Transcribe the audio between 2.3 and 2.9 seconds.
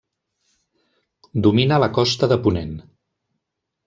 de Ponent.